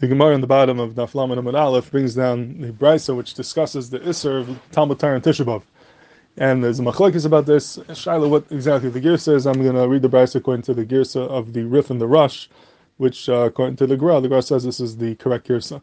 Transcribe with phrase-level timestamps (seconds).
[0.00, 3.90] The Gemara on the bottom of Naflam and Aleph brings down the Brisa, which discusses
[3.90, 5.64] the Isser of Talmud Torah and Tishabov.
[6.36, 7.78] And there's a machlekes about this.
[7.78, 10.86] Shaila, what exactly the Girsa is, I'm going to read the Brisa according to the
[10.86, 12.46] Girsa of the Rif and the Rosh,
[12.98, 15.82] which, uh, according to the Gra, the Gra says this is the correct Girsa.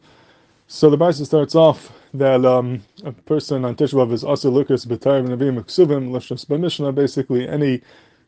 [0.67, 5.27] So the Brisa starts off that um, a person on Tishabov is also lukas b'tayr
[5.27, 7.81] v'navim ksuvim l'shas b'mishnah, basically any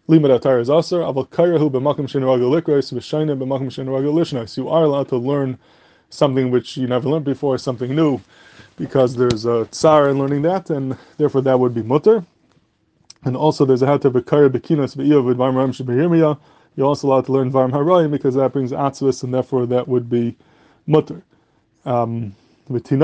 [0.10, 4.58] limud atar is aser, aval kairahu b'makim shenuragel likros shenuragel lishnas.
[4.58, 5.58] You are allowed to learn
[6.10, 8.22] something which you never learned before, something new,
[8.78, 12.26] because there's a tsar in learning that, and therefore that would be mutter.
[13.24, 16.40] And also there's a hat of a kara bekinas be'iyav with varm ram shebehirmiya.
[16.76, 20.10] You're also allowed to learn varm harayim because that brings atzvus, and therefore that would
[20.10, 20.36] be
[20.86, 21.24] mutter.
[21.86, 22.36] Um,
[22.70, 22.98] this is the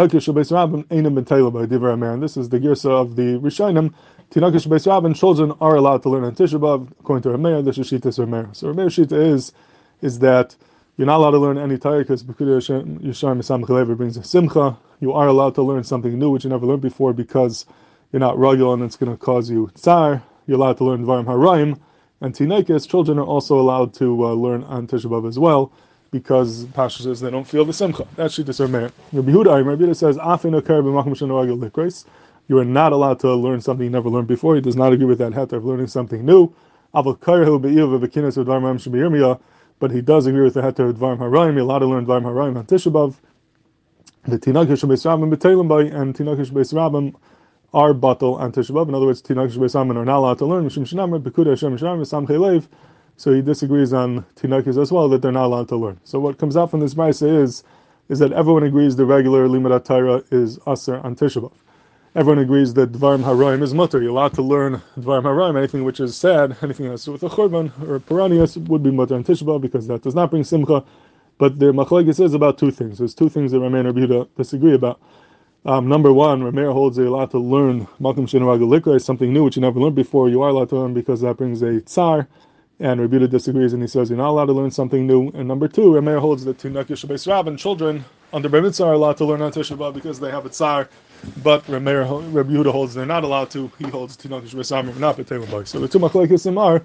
[2.59, 3.93] girsa of the Rishonim.
[4.33, 7.69] Tinakish Beis Rabban, children are allowed to learn on Tisha B'Av, according to Rameir, the
[7.69, 8.55] Shishita is Rameir.
[8.55, 9.53] So Rameir Shita is,
[10.01, 10.55] is that
[10.97, 14.75] you're not allowed to learn any Torah because Yishar Misam Chalever brings a Simcha.
[15.01, 17.67] You are allowed to learn something new which you never learned before because
[18.11, 20.23] you're not regular and it's going to cause you tsar.
[20.47, 21.79] You're allowed to learn Dvarim Harayim.
[22.19, 25.71] And Tinekis, children are also allowed to uh, learn on Tisha B'Av as well
[26.09, 28.07] because Pasha says they don't feel the Simcha.
[28.15, 28.91] That's Shita Sarmeir.
[29.11, 32.05] Rabbi Huda, Rabbi Huda says, Afin Akar b'macham shenogel likres.
[32.47, 34.55] You are not allowed to learn something you never learned before.
[34.55, 36.53] He does not agree with that heter of learning something new.
[36.91, 37.21] But he
[40.01, 41.53] does agree with the heter of Dvarim Harayim.
[41.53, 43.15] You're allowed to learn Dvarim Harayim on Tishabov.
[44.25, 47.15] The Tinakish Beis Rabbim B'Teilim Bay and Tinakish Beis Rabbim
[47.73, 48.89] are batal on Tishabov.
[48.89, 50.85] In other words, Tinakish Beis Rabbim are not allowed to learn Sam
[52.27, 52.67] Chelev.
[53.15, 55.99] So he disagrees on Tinakis as well that they're not allowed to learn.
[56.03, 57.63] So what comes out from this Brisa is
[58.09, 61.53] is that everyone agrees the regular Limud Torah is Aser on Tishabov
[62.15, 64.01] everyone agrees that Dvarim Harayim is mutter.
[64.01, 67.11] You're allowed to learn Dvarim Harayim, anything which is sad, anything that has to do
[67.13, 70.43] with a Churban or Piranias would be mutter and Tishba because that does not bring
[70.43, 70.83] Simcha.
[71.39, 72.99] But the Machlekes is about two things.
[72.99, 75.01] There's two things that Rameir and Rabbi disagree about.
[75.65, 79.55] Um, number one, Rameir holds you're allowed to learn Malkum Shinarag is something new which
[79.55, 80.29] you never learned before.
[80.29, 82.27] You are allowed to learn because that brings a tsar.
[82.79, 85.29] And Rabbi disagrees and he says you're not allowed to learn something new.
[85.29, 89.17] And number two, Rameir holds that Tunak Yishabes Rab and children under Bar are allowed
[89.17, 90.89] to learn on Tisha because they have a tsar
[91.43, 93.71] but Rabbi Yehuda holds they're not allowed to.
[93.79, 96.83] He holds Tinakish Besamim not B'Teilim So the two Machlekes are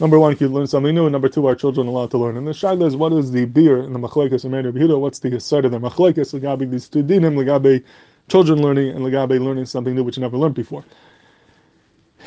[0.00, 2.36] number one, you learn something new, and number two, our children allowed to learn?
[2.36, 5.00] And the Shaila is what is the beer in the Machlekes and Rabbi Yehuda?
[5.00, 6.38] What's the side of the Machlekes?
[6.38, 7.82] Legabe these two dinim, Legabe
[8.28, 10.84] children learning and Legabe learning something new which you never learned before.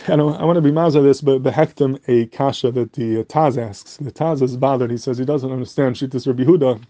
[0.07, 3.57] And I want to be mazah this, but behektim a kasha that the uh, Taz
[3.57, 3.97] asks.
[3.97, 4.91] The Taz is bothered.
[4.91, 6.81] He says he doesn't understand Shittas Rabbi Yehuda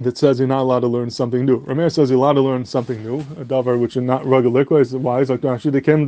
[0.00, 1.60] that says you're not allowed to learn something new.
[1.60, 4.90] Rameir says you're allowed to learn something new, a davar which is not rugged liquid.
[4.92, 5.20] Why?
[5.20, 6.06] Like Rashi came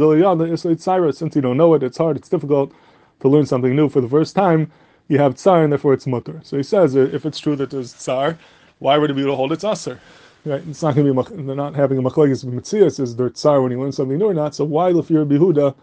[0.78, 1.18] Cyrus.
[1.18, 2.72] Since you don't know it, it's hard, it's difficult
[3.20, 4.70] to learn something new for the first time.
[5.08, 6.40] You have tsar, and therefore it's mutter.
[6.42, 8.38] So he says uh, if it's true that there's tsar,
[8.78, 10.00] why would it be to hold its aser?
[10.44, 10.62] Right?
[10.66, 13.72] It's not going to be they're not having a machlekes mitzias is there tsar when
[13.72, 14.54] you learn something new or not.
[14.54, 15.74] So why you're bihuda?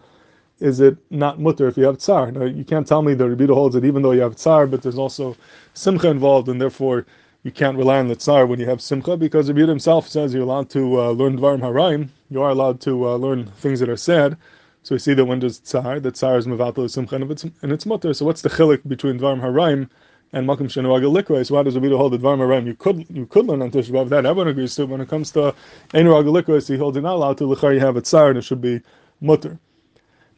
[0.58, 2.30] Is it not mutter if you have tsar?
[2.32, 4.82] Now, you can't tell me the Rebbe holds it even though you have tsar, but
[4.82, 5.34] there's also
[5.72, 7.06] simcha involved, and therefore
[7.42, 10.42] you can't rely on the tsar when you have simcha because Rabbi himself says you're
[10.42, 12.08] allowed to uh, learn dvarim haraim.
[12.28, 14.36] You are allowed to uh, learn things that are sad.
[14.82, 17.72] So we see that when there's tsar, the tsar is mevatel simcha and it's, and
[17.72, 18.12] it's mutter.
[18.12, 19.88] So what's the chilik between dvarim haraim
[20.32, 21.46] and makom shenuagel likra?
[21.46, 23.70] So why does the Rabbi hold that dvarim haraim you could you could learn on
[23.70, 24.86] Tisha That everyone agrees to.
[24.86, 25.54] When it comes to
[25.94, 27.44] enuagel likra, he holds it not allowed to.
[27.44, 28.82] Lichar you have a tsar and it should be
[29.22, 29.58] mutter.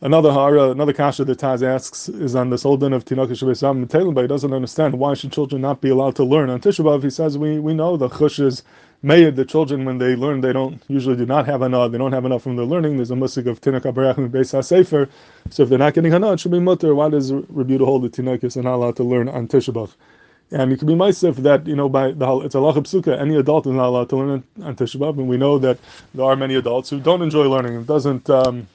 [0.04, 3.86] Another hara, another kasha that Taz asks is on this whole din of Tinoka Shabbat
[3.86, 7.00] Talim, but he doesn't understand why should children not be allowed to learn on Tisha
[7.00, 8.64] He says we, we know the chush is
[9.04, 12.10] made the children when they learn they don't usually do not have enough they don't
[12.10, 12.96] have enough from their learning.
[12.96, 15.08] There's a musik of Tinok Abarach and Beis HaSefer.
[15.50, 16.96] So if they're not getting hana, it should be mutter.
[16.96, 19.88] Why does Rabbi to hold the Tinokis are not allowed to learn on Tisha
[20.50, 23.20] And it can be if that you know by the it's a psuka.
[23.20, 25.78] Any adult is not allowed to learn on Tisha and we know that
[26.12, 27.76] there are many adults who don't enjoy learning.
[27.76, 28.28] It doesn't.
[28.28, 28.66] Um,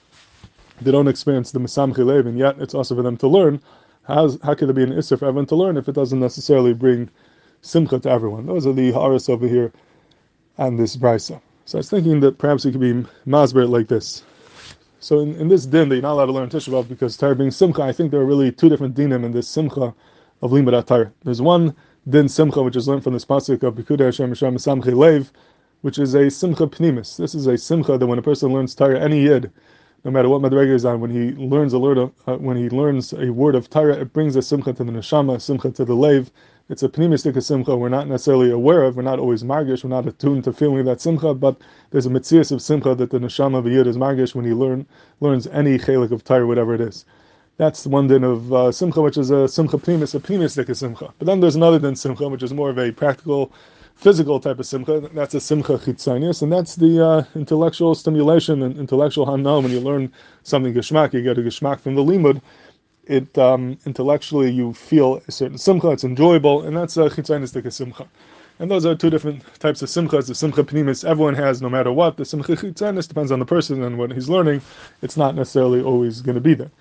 [0.81, 3.61] they don't experience the Misamchi Lev, and yet it's also for them to learn.
[4.03, 6.73] How's, how could there be an Isser for everyone to learn if it doesn't necessarily
[6.73, 7.09] bring
[7.61, 8.45] Simcha to everyone?
[8.45, 9.71] Those are the Haras over here
[10.57, 11.41] and this Brisa.
[11.65, 12.93] So I was thinking that perhaps it could be
[13.27, 14.23] Masber like this.
[14.99, 17.51] So in, in this din that you're not allowed to learn Tisha because Torah being
[17.51, 19.93] Simcha, I think there are really two different dinim in this Simcha
[20.41, 21.11] of Limud Torah.
[21.23, 21.75] There's one
[22.09, 25.31] din Simcha which is learned from this pasuk of Bikuda Hashem Hashem Misamchi Lev,
[25.81, 27.17] which is a Simcha Pnimis.
[27.17, 29.51] This is a Simcha that when a person learns Torah, any Yid,
[30.07, 32.69] no matter what madrega is on, when he learns a word of, uh, when he
[32.69, 35.95] learns a word of Torah, it brings a simcha to the neshama, simcha to the
[35.95, 36.31] lev.
[36.69, 38.95] It's a pneumistic simcha we're not necessarily aware of.
[38.95, 39.83] We're not always margish.
[39.83, 41.57] We're not attuned to feeling that simcha, but
[41.91, 44.85] there's a mitzias of simcha that the neshama of yid is margish when he learn
[45.19, 47.03] learns any chelik of Torah, whatever it is.
[47.57, 51.13] That's one din of uh, simcha, which is a simcha pnimis, a pneumistic simcha.
[51.19, 53.51] But then there's another din simcha, which is more of a practical
[53.97, 55.09] physical type of simcha.
[55.13, 59.59] That's a simcha chitzonius, and that's the uh, intellectual stimulation and intellectual hana.
[59.59, 60.11] When you learn
[60.43, 62.41] something geshmak, you get a geshmak from the limud.
[63.05, 65.91] It um, intellectually you feel a certain simcha.
[65.91, 68.07] It's enjoyable, and that's a chitzoniistic simcha.
[68.59, 70.27] And those are two different types of simchas.
[70.27, 72.17] The simcha pnimis everyone has, no matter what.
[72.17, 74.61] The simcha chitzanis depends on the person and what he's learning.
[75.01, 76.71] It's not necessarily always going to be there.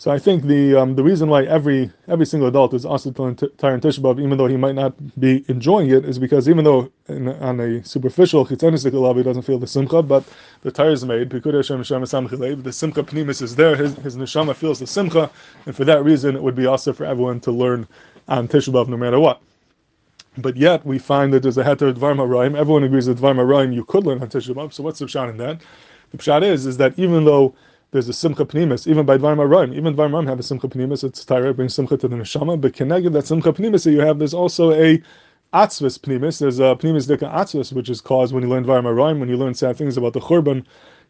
[0.00, 3.22] So I think the um, the reason why every every single adult is asked to
[3.22, 7.28] learn Tishabov, even though he might not be enjoying it, is because even though in,
[7.28, 10.24] on a superficial chitzanistic level he doesn't feel the simcha, but
[10.62, 11.28] the tire is made.
[11.28, 11.42] The
[12.72, 13.76] simcha pnimis is there.
[13.76, 15.30] His, his neshama feels the simcha,
[15.66, 17.86] and for that reason it would be also for everyone to learn
[18.26, 19.42] on Tishabov no matter what.
[20.38, 22.56] But yet we find that there's a heter dvarma rhyme.
[22.56, 24.72] Everyone agrees that dvarma rhyme you could learn on Tishabov.
[24.72, 25.60] So what's the pshat in that?
[26.12, 27.54] The pshat is is that even though
[27.92, 31.02] there's a simcha pnimis, even by Dvarim Marim, even Dvarim Marim have a simcha pnimis,
[31.02, 34.18] it's Tyra, brings simcha to the neshama, but connected that simcha pnimis that you have,
[34.18, 35.02] there's also a
[35.52, 39.18] atzvis pnimis, there's a pnimis dika atzvis, which is caused when you learn Dvarim Marim,
[39.18, 40.64] when you learn sad things about the churban,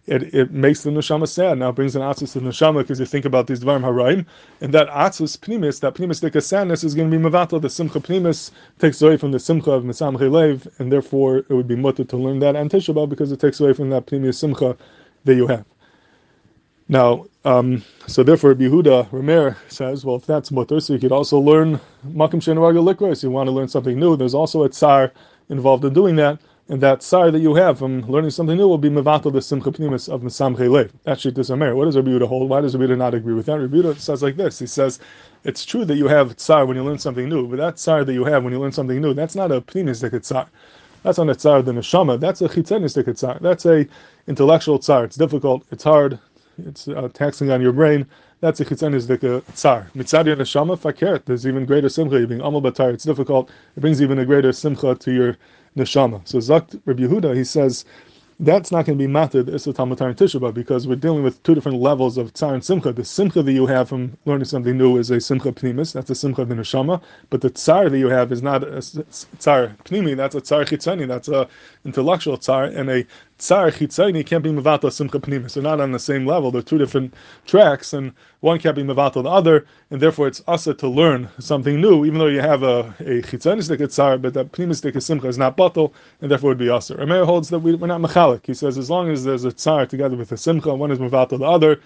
[0.06, 1.58] it, it makes the neshama sad.
[1.58, 4.24] Now it brings an atzis to the neshama because you think about these dvarim haraim,
[4.60, 7.60] and that atzis pnimis, that pnimis dika sadness is going to be mavatal.
[7.60, 11.68] The simcha pnimis takes away from the simcha of misam lev, and therefore it would
[11.68, 14.76] be mutter to learn that and because it takes away from that pnimis simcha
[15.24, 15.66] that you have.
[16.90, 21.38] Now, um, so therefore, Yehuda Ramer says, well, if that's mutter, so you could also
[21.38, 23.22] learn makim shenaraga likros.
[23.22, 24.16] You want to learn something new.
[24.16, 25.12] There's also a tsar
[25.50, 28.76] involved in doing that, and that tsar that you have from learning something new will
[28.76, 30.92] be mevatel the simcha pnimis of misam lev.
[31.06, 31.76] Actually, this Ramer.
[31.76, 32.50] What does Rabbi Yehuda hold?
[32.50, 33.60] Why does Rabbi Yehuda not agree with that?
[33.60, 34.58] Rabbi Yehuda says like this.
[34.58, 34.98] He says,
[35.44, 38.14] it's true that you have tsar when you learn something new, but that tsar that
[38.14, 40.48] you have when you learn something new, that's not a pnimis tsar.
[41.04, 42.18] That's not a tsar of the neshama.
[42.18, 43.38] That's a chitzenistic tsar.
[43.40, 43.86] That's a
[44.26, 45.04] intellectual tsar.
[45.04, 45.64] It's difficult.
[45.70, 46.18] It's hard
[46.66, 48.06] it's uh, taxing on your brain.
[48.40, 49.90] That's a chitzanis dika tsar.
[49.94, 51.24] Mitzad neshama fakert.
[51.24, 52.18] There's even greater simcha.
[52.18, 52.92] You're being amal batar.
[52.92, 53.50] It's difficult.
[53.76, 55.36] It brings even a greater simcha to your
[55.76, 56.26] neshama.
[56.26, 57.84] So Zakt Rabbi Yehuda, he says
[58.42, 61.54] that's not going to be matted Issa Talmud and Tisha because we're dealing with two
[61.54, 62.90] different levels of Tsar and Simcha.
[62.90, 66.14] The Simcha that you have from learning something new is a Simcha Pnimis, that's a
[66.14, 70.16] Simcha of the Neshama, but the Tsar that you have is not a Tsar Pnimi,
[70.16, 71.46] that's a Tsar Chitzani, that's a
[71.84, 73.06] intellectual Tsar, and a
[73.40, 75.54] Tsar Chitzani can't be Mavata Simcha Pnimis.
[75.54, 77.14] They're not on the same level, they're two different
[77.46, 81.80] tracks, and one can't be Mavata the other, and therefore it's asa to learn something
[81.80, 85.56] new, even though you have a, a Chitzanistic Tsar, but that Pnimistic Simcha is not
[85.56, 85.90] Batal,
[86.20, 86.96] and therefore it would be asa.
[86.96, 89.86] Rameir holds that we, are not Machal he says as long as there's a tsar
[89.86, 91.80] together with a simcha, one is mavato the other,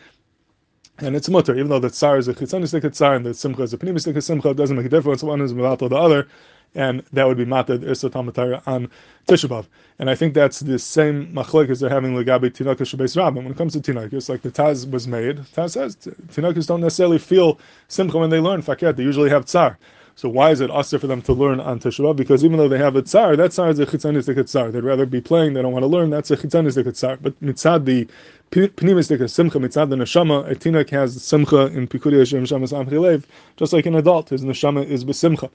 [0.98, 3.74] and it's mutter, even though the tsar is a chitzanistic tsar and the simcha is
[3.74, 5.22] a pnimistic simcha, it doesn't make a difference.
[5.22, 6.28] One is mavato the other,
[6.74, 8.88] and that would be mated irsa tamatara on
[9.26, 9.66] Tishabov.
[9.98, 13.42] And I think that's the same machlek as they're having legabi tinakas shabeis rabbin.
[13.44, 17.18] When it comes to tinakas, like the Taz was made, Taz says tinakas don't necessarily
[17.18, 17.58] feel
[17.88, 18.96] simcha when they learn faket.
[18.96, 19.78] They usually have tsar.
[20.16, 22.14] So why is it usher for them to learn on Teshuvah?
[22.14, 24.70] Because even though they have a tsar, that tsar is a chitzanistic tsar.
[24.70, 27.16] They'd rather be playing, they don't want to learn, that's a chitzanistic tsar.
[27.20, 28.08] But mitzad the
[28.52, 33.24] pnimistic simcha, mitzad the neshama, a tinak has simcha in pikudi Hashem shamas amchilev,
[33.56, 35.50] just like an adult, his neshama is besimcha.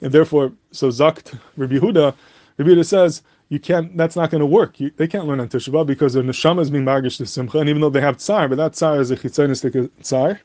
[0.00, 2.14] And therefore, so zakt Rabbi Yehuda,
[2.56, 3.96] Rabbi Yehuda says, you can't.
[3.96, 4.78] That's not going to work.
[4.78, 7.68] You, they can't learn on Teshuvah because their neshama is being magish to simcha, and
[7.68, 10.40] even though they have tsar, but that tsar is a chitzanistic tsar,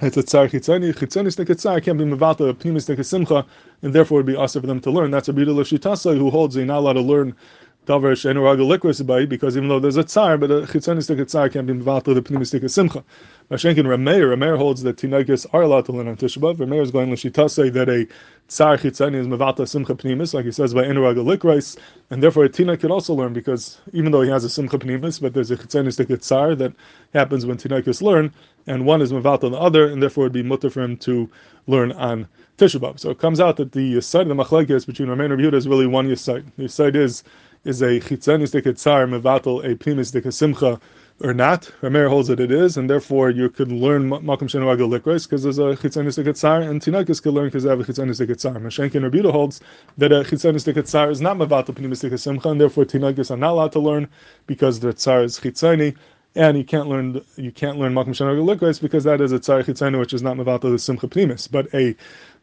[0.00, 3.46] it's a tsar chitzani, chitzanistic tsar can't be mevata, pnimistic simcha,
[3.82, 5.10] and therefore it would be also for them to learn.
[5.10, 7.34] That's a Bida Lashitasa who holds you're not allowed to learn
[7.86, 12.68] because even though there's a tsar, but a chitzanistic tsar can't be mevata the pnimistic
[12.70, 13.04] simcha.
[13.50, 16.38] Mashenkin Rameir, Rameir holds that tinagis are allowed to learn on Tisha.
[16.56, 18.06] Rameir is going Lashitasa that a
[18.48, 21.76] tsar chitzani is mevata simcha pnimis, like he says by enuraga likris,
[22.10, 25.20] and therefore a tina could also learn because even though he has a simcha pnimis,
[25.20, 26.72] but there's a chitzanistic tsar that
[27.12, 28.32] happens when tinagis learn
[28.66, 30.96] and one is mevat on the other, and therefore it would be mutter for him
[30.96, 31.28] to
[31.66, 32.26] learn on
[32.58, 35.54] Tisha So it comes out that the side of the machlekes between Rameir and Yehuda
[35.54, 36.44] is really one yisai.
[36.56, 37.24] The side is
[37.64, 40.80] is a chitzanistic tzar mevatel a primistic simcha
[41.20, 41.70] or not.
[41.80, 45.58] Rameir holds that it is, and therefore you could learn makom shenu agel because there's
[45.58, 48.54] a chitzanistic tzar, and tinakis could learn because they have a chitzanistic tzar.
[48.54, 49.60] Mashenkin Rabuda holds
[49.96, 53.72] that a chitzanistic tzar is not mevatel primistic simcha, and therefore tinakis are not allowed
[53.72, 54.08] to learn
[54.46, 55.96] because the tzar is chitzani
[56.36, 59.98] and you can't learn you can't learn makom shanag because that is a tzar chitzenu,
[59.98, 61.94] which is not mevatel the simcha primis, but a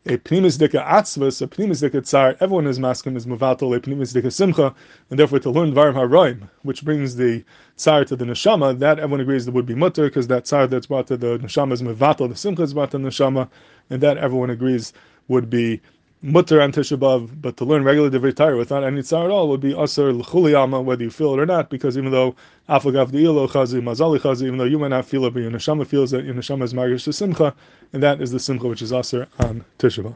[0.05, 4.19] a pnimis dika atzvus, a pnimis dika tzar, everyone is maskim is mevatel a pnimis
[4.19, 4.73] dika simcha,
[5.09, 7.43] and therefore to learn varim haroim, which brings the
[7.77, 10.87] tzar to the neshama, that everyone agrees that would be mutter, because that tzar that's
[10.87, 13.47] brought to the neshama is mevatel, the simcha is brought to the neshama,
[13.91, 14.91] and that everyone agrees
[15.27, 15.79] would be
[16.21, 19.61] mutter on Tisha but to learn regular Divrei Torah without any tzar at all would
[19.61, 22.35] be asr l'chuliyama, whether you feel it or not, because even though
[22.69, 25.85] afagav di'ilo chazi, mazali chazi, even though you might not feel it, but your neshama
[25.85, 27.55] feels that your neshama is magish to simcha,
[27.91, 30.15] and that is the simcha which is aser on Tisha